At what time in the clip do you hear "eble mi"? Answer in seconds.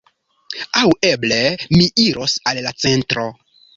1.09-1.85